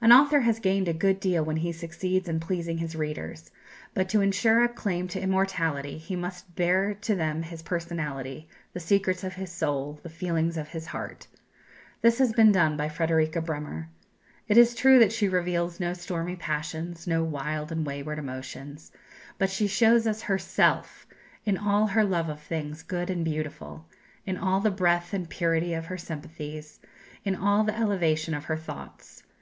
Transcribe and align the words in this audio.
An 0.00 0.12
author 0.12 0.40
has 0.40 0.58
gained 0.58 0.88
a 0.88 0.92
good 0.92 1.20
deal 1.20 1.44
when 1.44 1.56
he 1.58 1.70
succeeds 1.70 2.28
in 2.28 2.40
pleasing 2.40 2.78
his 2.78 2.96
readers; 2.96 3.52
but 3.94 4.08
to 4.08 4.20
ensure 4.20 4.64
a 4.64 4.68
claim 4.68 5.06
to 5.08 5.20
immortality 5.20 5.96
he 5.98 6.16
must 6.16 6.54
bare 6.56 6.94
to 6.94 7.14
them 7.14 7.42
his 7.42 7.62
personality, 7.62 8.48
the 8.72 8.80
secrets 8.80 9.22
of 9.22 9.34
his 9.34 9.50
soul, 9.50 10.00
the 10.02 10.08
feelings 10.08 10.56
of 10.56 10.68
his 10.68 10.86
heart. 10.86 11.28
This 12.02 12.18
has 12.18 12.32
been 12.32 12.50
done 12.50 12.76
by 12.76 12.88
Frederika 12.88 13.40
Bremer. 13.40 13.90
It 14.48 14.56
is 14.58 14.74
true 14.76 14.98
that 15.00 15.12
she 15.12 15.28
reveals 15.28 15.78
no 15.80 15.92
stormy 15.92 16.34
passions, 16.36 17.06
no 17.06 17.22
wild 17.22 17.70
and 17.70 17.86
wayward 17.86 18.18
emotions; 18.18 18.90
but 19.38 19.50
she 19.50 19.68
shows 19.68 20.06
us 20.06 20.22
herself, 20.22 21.06
in 21.44 21.56
all 21.56 21.88
her 21.88 22.04
love 22.04 22.28
of 22.28 22.40
things 22.40 22.82
good 22.82 23.08
and 23.10 23.24
beautiful, 23.24 23.86
in 24.24 24.36
all 24.36 24.58
the 24.58 24.70
breadth 24.70 25.12
and 25.14 25.28
purity 25.30 25.74
of 25.74 25.86
her 25.86 25.98
sympathies, 25.98 26.80
in 27.24 27.34
all 27.36 27.62
the 27.62 27.76
elevation 27.76 28.34
of 28.34 28.44
her 28.44 28.56
thoughts. 28.56 29.22